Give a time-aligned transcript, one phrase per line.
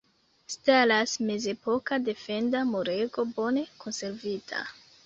[0.53, 4.59] Staras mezepoka defenda murego bone konservita.